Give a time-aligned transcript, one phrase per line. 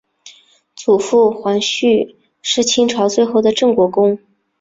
[0.75, 4.17] 祖父恒煦是清朝最后的镇国公。